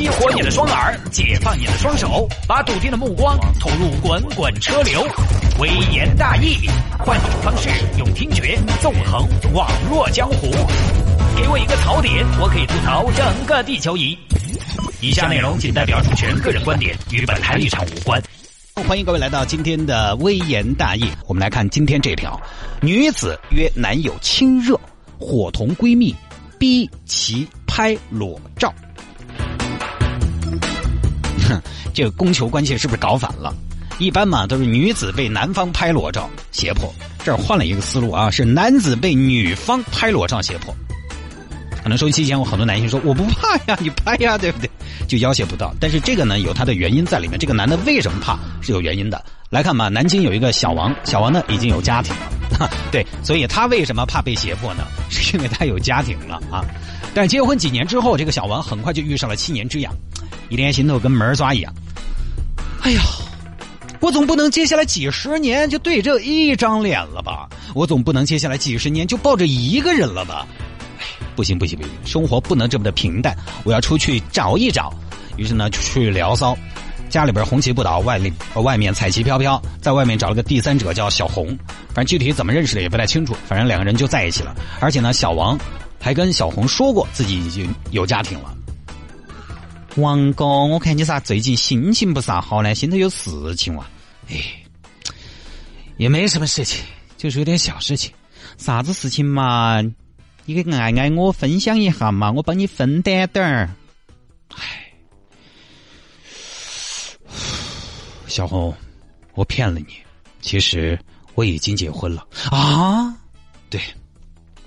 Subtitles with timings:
[0.00, 5.06] 激活你的双耳，解放你的双手，把笃定的目光投入滚滚车流。
[5.58, 6.56] 微言大义，
[6.98, 7.68] 换种方式
[7.98, 10.50] 用听觉纵横网络江湖。
[11.36, 14.18] 给我一个槽点，我可以吐槽整个地球仪。
[15.02, 18.18] 以下内容仅代表主持人个人观点，与本台立场无关。
[18.88, 21.10] 欢迎各位来到今天的微言大义。
[21.26, 22.40] 我们来看今天这条：
[22.80, 24.80] 女子约男友亲热，
[25.18, 26.16] 伙同闺蜜
[26.58, 28.72] 逼其拍裸照。
[31.50, 33.54] 哼， 这个供求关系是不是搞反了？
[33.98, 36.90] 一般嘛都是女子被男方拍裸照胁迫，
[37.22, 40.74] 这儿换了一个思路啊，是男子被女方拍裸照胁迫。
[41.82, 44.70] 可能收音机前有很多男性说我不怕呀，你拍呀，对不对？
[45.08, 45.74] 就要挟不到。
[45.80, 47.38] 但是这个呢有它的原因在里面。
[47.38, 49.22] 这个男的为什么怕是有原因的。
[49.50, 52.14] 来看嘛，南京有一个小王，小王呢已经有家庭
[52.60, 54.84] 了， 对，所以他为什么怕被胁迫呢？
[55.10, 56.64] 是因为他有家庭了啊。
[57.12, 59.92] 但结婚几年之后，这个小王很快就遇上了七年之痒，
[60.50, 61.72] 一连心头跟门抓一样。
[62.82, 63.00] 哎呀，
[64.00, 67.48] 我总不能接下来几十年就对这一张脸了吧？
[67.74, 70.46] 我总不能接下来几十年就抱着一个人了吧？
[71.36, 74.92] 不行不行不行，生活不能这么的平淡，我要出去找一找。
[75.36, 76.56] 于是呢，去聊骚，
[77.08, 81.46] 家里边红旗不倒，外里外面彩旗飘飘，在外面找了个第三者叫小红，
[81.94, 84.54] 反正具体怎么认识的也不太清楚，反正两个人就在一起了。
[84.80, 85.58] 而且呢，小王
[86.00, 88.54] 还跟小红说过自己已经有家庭了。
[89.96, 92.74] 王哥，我看你咋最近心情不啥好呢？
[92.74, 93.84] 心头有事情哇？
[94.28, 94.36] 哎，
[95.96, 96.82] 也没什么事情，
[97.16, 98.12] 就是有点小事情。
[98.56, 99.82] 啥子事情嘛？
[100.44, 103.70] 你给爱爱我分享一下嘛，我帮你分担点儿。
[104.54, 104.92] 哎，
[108.26, 108.74] 小红，
[109.34, 109.86] 我骗了你，
[110.40, 110.98] 其实
[111.34, 113.14] 我已经结婚了啊！
[113.68, 113.80] 对，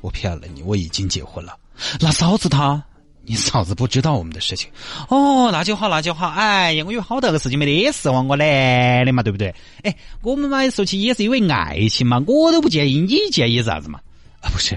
[0.00, 1.58] 我骗了你，我已经结婚了。
[2.00, 2.82] 那嫂子她，
[3.30, 4.68] 你嫂子不知道我们的事情
[5.08, 6.26] 哦，那就好，那就好。
[6.26, 9.54] 哎呀，我有好大个事情没得事往我来的嘛，对不对？
[9.84, 14.00] 哎，我们嘛说起也是因为爱情嘛，我都不介意，你介意啥子嘛？
[14.40, 14.76] 啊，不是。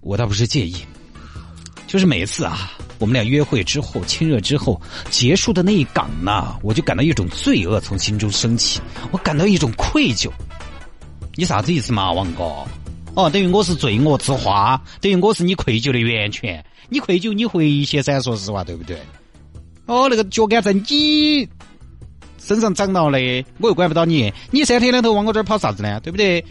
[0.00, 0.74] 我倒不是介意，
[1.86, 8.80] 就是每次啊，我们俩约会之后、亲热之后结束的那一岗呢，我就感到一种罪恶从心中升起，
[9.12, 10.28] 我感到一种愧疚。
[11.36, 12.44] 你啥子意思嘛，王哥？
[13.14, 16.64] 哦，等于我是罪恶之花，等于我是你愧疚的源泉。
[16.88, 18.98] 你愧疚，你回些噻，说实话，对不对？
[19.86, 21.48] 哦，那个脚杆在你
[22.38, 24.32] 身上长到的，我又管不到你。
[24.50, 26.00] 你三天两头往我这儿跑啥子呢？
[26.00, 26.44] 对不对？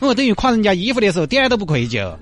[0.00, 2.14] 我等于夸人家衣服的时候，点都不愧疚。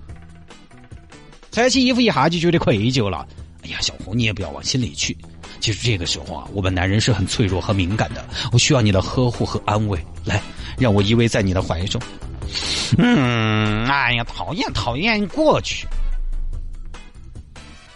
[1.51, 3.27] 穿起衣服一下就觉得愧疚了。
[3.65, 5.17] 哎呀，小红，你也不要往心里去。
[5.61, 9.99] 其实这个时候啊，我们男人是很脆弱和敏感的，我需要你的呵护和安慰。
[10.25, 10.41] 来，
[10.79, 12.01] 让我依偎在你的怀中。
[12.99, 15.87] 嗯，哎呀，讨厌讨厌，过去。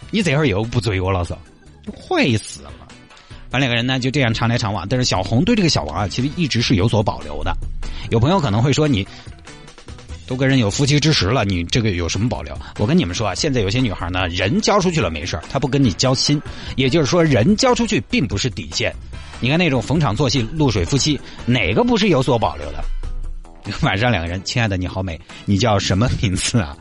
[0.09, 1.33] 你这会儿又不追我了是？
[1.91, 2.71] 坏死了。
[3.49, 4.87] 反正两个人呢就这样常来常往。
[4.87, 7.55] 但是小红对这个小王啊，其实一直是有所保留的。
[8.09, 9.07] 有朋友可能会说你。
[10.25, 12.53] 都跟人有夫妻之实了，你这个有什么保留？
[12.79, 16.41] 我跟你们说啊，现在有些女孩呢，人交出去了没事她不跟你交心，
[16.75, 18.93] 也就是说，人交出去并不是底线。
[19.39, 22.83] 你看那种逢场作戏、露水夫妻，哪个不是有所保留的？
[23.81, 26.77] 晚上两个人，亲爱的你好美，你叫什么名字啊？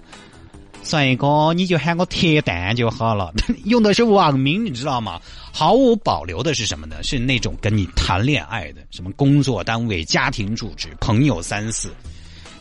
[0.85, 3.33] 帅哥，你就喊我铁蛋就好了。
[3.65, 5.21] 用的是网名，你知道吗？
[5.53, 7.03] 毫无保留的是什么呢？
[7.03, 11.91] 是那种跟你谈恋爱的，什么工作单位、家庭住址、朋友三四。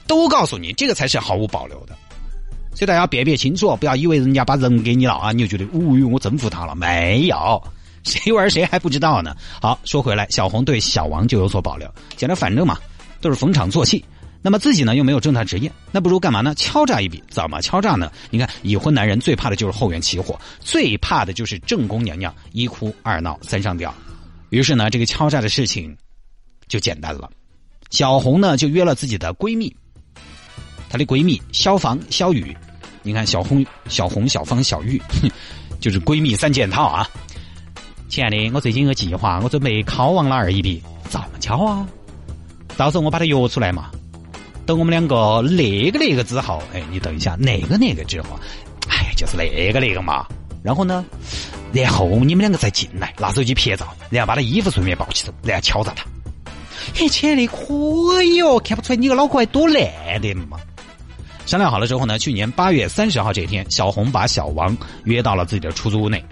[0.07, 1.95] 都告诉你，这个才是毫无保留的，
[2.75, 7.61] 所以大家辨别清楚，不要以为人家把人给你了啊，你就觉得，哦哟，我征服他了，没有，
[8.03, 9.35] 谁玩谁还不知道呢。
[9.61, 12.77] 好，说回来，小红对小王就有所保留，讲着反正嘛，
[13.19, 14.05] 都是逢场作戏，
[14.45, 16.53] 那么自己呢又没有正当职业，那不如干嘛呢？
[16.53, 18.11] 敲诈一笔，怎么敲诈呢？
[18.29, 23.91] 你看，已婚男人最怕的就是后院起火，最怕的就是正宫娘娘一哭二闹三上吊，
[24.51, 25.97] 于是呢，这个敲诈的事情
[26.67, 27.27] 就简单了，
[27.89, 29.75] 小红呢就约了自己的闺蜜。
[30.91, 32.55] 她的闺蜜小芳、小雨，
[33.01, 35.01] 你看小红、小红、小芳、小玉，
[35.81, 37.09] 就是闺蜜三件套啊。
[38.09, 41.87] 亲爱的，我最近有个计划，我准备考王老二一笔，怎么敲啊？
[42.77, 43.89] 到时候我把它约出来嘛。
[44.65, 48.29] 等我们两个那个那个之后，哎，你等一下，那个那个之后，
[48.89, 50.25] 哎，就是那个那个嘛。
[50.63, 51.05] 然后呢，
[51.71, 56.03] 然后你们两个再进来，拿手机拍照，然后把他衣服顺便抱起走，然后敲诈他。
[56.95, 60.57] 嘿，亲爱的，可以哦，看不出来你个脑壳还多烂的嘛。
[61.45, 66.23] 商量好了之后呢，去年八月三十号这天，小红把小王约到了自己的出租屋内。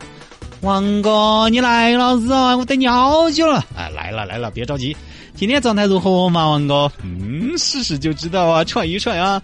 [0.62, 3.64] 王哥，你来了是啊，我等你好久了。
[3.76, 4.96] 哎，来了来了，别着急。
[5.36, 6.92] 今天状态如何嘛，王哥？
[7.02, 9.42] 嗯，试试就知道啊，踹一踹啊。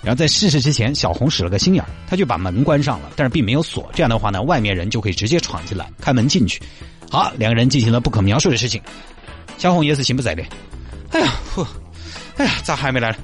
[0.00, 3.90] 然后在试试之前，小红使了个心眼儿，他就把门关上了，但是并没有锁。
[3.94, 6.62] 这样的话呢，外面人就可以直接闯进来，开门进去。
[7.10, 8.80] 好，两个人进行了不可描述的事情。
[9.56, 10.48] 小红也是心不在焉。
[11.10, 11.66] 哎呀，呼，
[12.36, 13.16] 哎呀，咋还没来？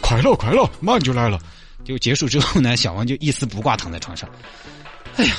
[0.00, 1.38] 快了，快了，马上就来了。
[1.84, 4.28] 就结束之后呢，小王就一丝不挂躺在床上。
[5.16, 5.34] 哎呀，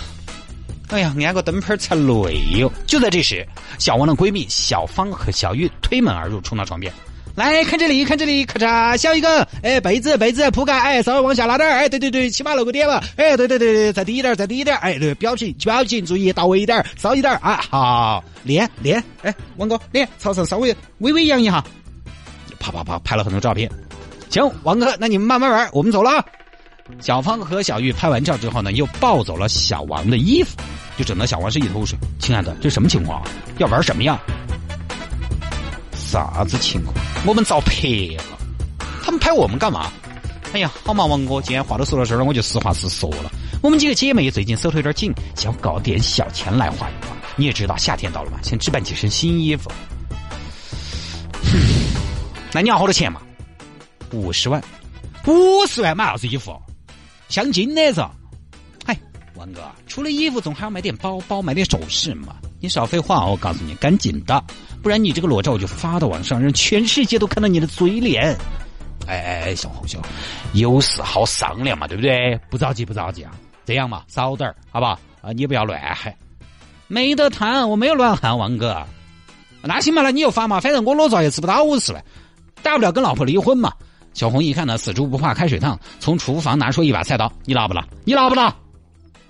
[0.91, 2.71] 哎呀，按个灯泡才累哟。
[2.85, 3.47] 就在这时，
[3.79, 6.91] 小王的闺蜜小芳和小玉推门而入，冲到床边。
[7.33, 21.63] 来看这里，看这里，咔嚓，小一个，哎，被子，被子铺盖，哎，稍微往下拉点，哎，对对对，起码露个点嘛，哎，对对对对，再低一点，再低一点，哎，对，表情，表情，注意到位一点，骚一点啊，好，脸，脸，哎，王哥，脸朝上稍微微微扬一下，
[22.59, 23.71] 啪啪啪，拍了很多照片，
[24.29, 26.25] 行，王哥，那你们慢慢玩，我们走了啊。
[27.00, 30.57] 小芳和小玉拍完照之后呢，又抱走了小王的衣服，
[30.98, 31.98] 就整得小王是一头雾水。
[32.19, 33.30] 亲爱的，这什么情况啊？
[33.57, 34.19] 要玩什么呀？
[35.94, 36.94] 啥子情况？
[37.25, 37.88] 我们遭拍
[38.18, 38.24] 了，
[39.04, 39.92] 他们拍我们干嘛？
[40.54, 43.31] 哎呀，好嘛，王哥，既然话都说到这儿了，我就实话实说了。
[43.62, 47.16] 我们几个姐妹最近手头有点紧，想搞点小钱来花一花。
[47.38, 49.72] 你也知道，夏天到了嘛，想置办几身新衣服。
[52.51, 53.22] 那你要好多钱嘛？
[54.12, 54.62] 五十万，
[55.25, 56.54] 五十万买啥子衣服？
[57.31, 58.01] 镶金的是？
[58.86, 59.00] 哎，
[59.36, 62.36] 王哥，除了衣服，总还要买点包包，买点首饰嘛。
[62.60, 64.44] 你少废话，我告诉你，赶紧的，
[64.83, 68.38] 不然你这个裸照我就发到网上，让全世界都看到你的嘴脸。
[69.07, 69.98] 哎哎哎，小红小，
[70.51, 72.38] 有事好商量嘛，对不对？
[72.50, 73.31] 不着急不着急啊，
[73.66, 75.00] 这样嘛，少点儿，好吧？
[75.22, 76.13] 啊，你不要乱喊，
[76.88, 78.86] 没得谈，我没有乱喊，王哥。
[79.63, 82.04] 那行吧，那你就发嘛，反正我裸照也吃不到五十万，
[82.62, 83.74] 大不了跟老婆离婚嘛。
[84.13, 87.86] 小红一看呢，死猪不怕开水烫，从厨房拿出一把菜刀，你拉不拉？
[88.04, 88.56] 你拉不拉？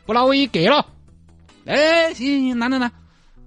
[0.05, 0.85] 不拉我一给了。
[1.65, 2.91] 哎，行行行，拿拿拿。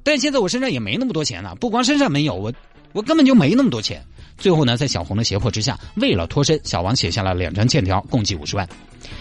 [0.03, 2.53] 但现在我身上也没那么多钱了，不光身上没有，我
[2.93, 4.05] 我根本就没那么多钱。
[4.37, 8.69] 最后呢，在小红的胁迫之下，为了脱身，小王写下了两张欠条，共计五十万。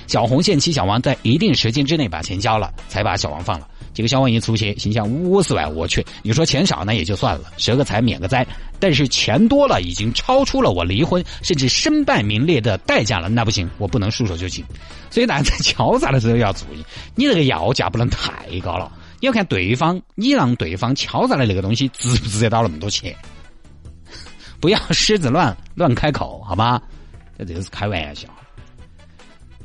[0.07, 3.67] 小红限期小王在一定时间之内把钱交了，才把小王放了。
[3.93, 8.45] 这个小王一出去，心想五十万，我去，你说钱少那也就算了，折个财免个灾。
[8.79, 14.65] 但是钱多了，已经超出了我离婚甚至身败名裂的代价了，那不行，我不能束手就擒。
[15.11, 16.83] 所以大家在敲诈的时候要注意，
[17.15, 18.91] 你这个要价不能太高了。
[19.19, 23.15] 你要看对方，你让对方敲诈的那个东西值不值得到那么多钱？
[24.63, 26.81] 不要狮子乱乱开口，好吧？
[27.37, 28.29] 这这个是开玩笑。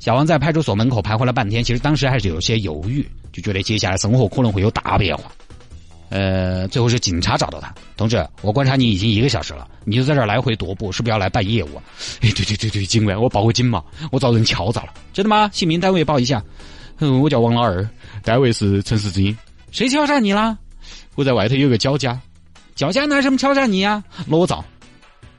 [0.00, 5.30] 小王在派出所门口徘徊了半天，其实当时还是有些犹豫，就觉得接下来生活可能会有大变化。
[6.08, 11.80] 呃，最后是警察找到他，同志，我观察你已经一个小时了，你就在这儿来回踱步，是不是要来办业务？
[12.20, 15.48] 哎，对对对对，警官，我报个警嘛，我遭人敲诈了，真的吗？
[15.52, 16.42] 姓名单位报一下。
[16.98, 17.88] 嗯，我叫王老二，
[18.24, 19.36] 单位是城市之音。
[19.70, 20.58] 谁敲诈你啦？
[21.14, 22.20] 我在外头有个脚家，
[22.74, 24.02] 脚家拿什么敲诈你呀？
[24.26, 24.64] 裸照。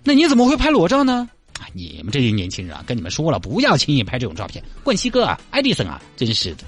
[0.03, 1.29] 那你怎么会拍裸照呢？
[1.73, 4.63] 你们这些年轻人啊，跟你们说了，不要轻易拍这种照片。
[4.83, 6.63] 冠希哥啊，爱迪生啊，真是的。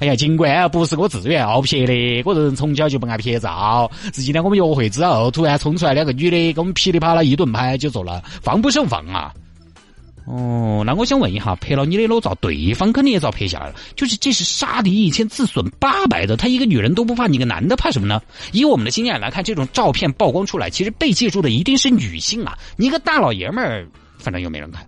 [0.00, 3.90] 哎呀，警官不是我自愿要拍的，我这人从小就不爱拍照。
[4.14, 9.32] 是今天我们约会之后，突然冲出来两个女的，给我们噼里啪啦一顿拍，就走了，防不胜防啊。
[10.26, 13.74] 哦，那我想问一下，拍了你的裸照，对方肯定也遭拍下来了。
[13.94, 16.36] 就是这是杀敌一千，自损八百的。
[16.36, 18.20] 他一个女人都不怕，你个男的怕什么呢？
[18.50, 22.58] 以我们的经验来看，这种照片曝光出来，其实被记住的一定是女性啊。
[22.76, 23.86] 你个大老爷们儿，
[24.18, 24.84] 反正又没人看。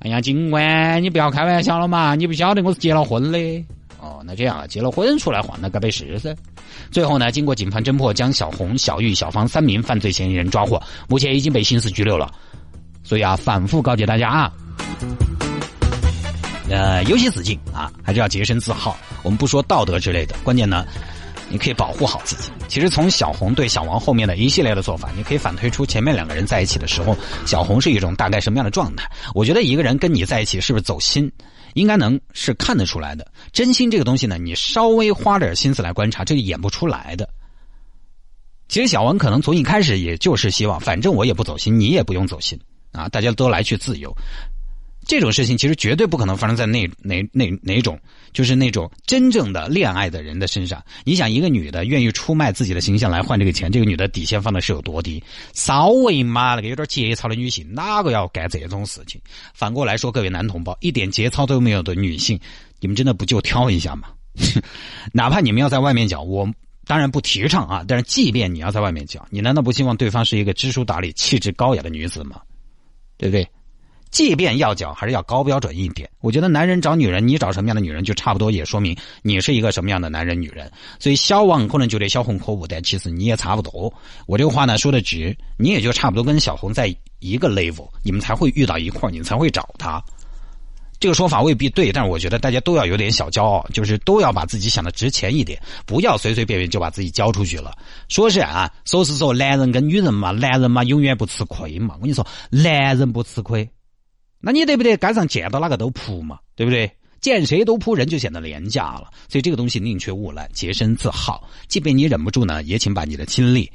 [0.00, 2.14] 哎呀，警官，你不要开玩笑了嘛！
[2.14, 3.38] 你不晓得我是结了婚的。
[4.00, 6.34] 哦，那这样啊，结了婚出来换那该被试噻。
[6.90, 12.32] 最后呢，经过警方侦破，将小红、小玉、小芳三名犯罪嫌疑人抓获，目前已经被刑事拘留了。
[13.04, 14.50] 所以啊，反复告诫大家啊。
[16.70, 18.98] 呃，有些事情啊，还是要洁身自好。
[19.22, 20.86] 我们不说道德之类的，关键呢，
[21.48, 22.50] 你可以保护好自己。
[22.68, 27.16] 其实从小红对小王后面的一系列的做法，你可以反推出前面两个人在一起的时候，
[27.46, 29.10] 小红是一种大概什么样的状态。
[29.34, 31.32] 我觉得一个人跟你在一起是不是走心，
[31.72, 33.26] 应该能是看得出来的。
[33.50, 37.26] 真心这个东西呢，你稍微花点心思来观察，这个演不出来的。
[38.68, 42.60] 其实小王可能从一开始也就是希望，反正我也不走心，你也不用走心
[42.92, 44.14] 啊，大家都来去自由。
[45.08, 47.98] 这种事情其实绝对不可能发生在那哪哪哪种，
[48.34, 50.84] 就是那种真正的恋爱的人的身上。
[51.02, 55.24] 你想，一个女的愿意出卖自己的形象来换这个钱，这个女的底线放的是有多低？
[55.54, 59.18] 稍微嘛，那个有点节操的女性，哪个要干这种事情？
[59.54, 62.38] 反过来说，各位男同胞，一点节操都没有的女性，
[62.78, 64.08] 你们真的不就挑一下吗？
[65.14, 66.46] 哪怕你们要在外面讲，我
[66.84, 67.82] 当然不提倡啊。
[67.88, 72.42] 但是，即便你要在外面讲，你难道不希望对方是一个知书达理、气质高雅的女子吗？
[73.16, 73.48] 对不对？
[74.10, 76.08] 即便要讲，还是要高标准一点。
[76.20, 80.70] 我觉得男人找女人，你找什么样的女人，就差不多也说明你是一个什么样的男人、女人。
[80.98, 83.92] 所以小王可能觉得小红可恶，但其实你也差不多。
[84.26, 90.02] 我这个话呢说的直，你也就差不多跟小红在一个 level，你们才会遇到一块你才会找他。
[91.00, 97.72] 这个说法未必对，但是我觉得大家都要有点小骄傲，就是都要把自己想的值钱一点，不要随随便便就把自己交出去了。
[98.08, 101.94] 说是啊，说是说男人跟女人嘛，男人嘛永远不吃亏嘛。
[101.98, 103.70] 我跟你说，男人不吃亏，
[104.40, 106.90] 那你得不得街上见到哪个都扑嘛，对不对？
[107.20, 109.10] 见谁都扑人就显得廉价了。
[109.28, 111.48] 所以这个东西宁缺毋滥，洁身自好。
[111.66, 113.70] 即便你忍不住呢，也请把你的精力、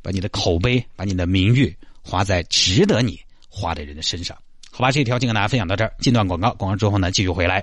[0.00, 4.36] 把你的口碑、把你的名誉花在值得你花的人的身上。
[4.70, 5.92] 好吧，这条就跟大家分享到这儿。
[5.98, 7.62] 进段广告，广告之后呢，继续回来。